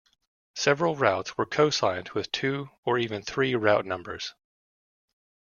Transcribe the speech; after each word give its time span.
Several 0.55 0.95
routes 0.95 1.37
were 1.37 1.45
cosigned 1.45 2.09
with 2.15 2.31
two 2.31 2.71
or 2.83 2.97
even 2.97 3.21
three 3.21 3.53
route 3.53 3.85
numbers. 3.85 4.33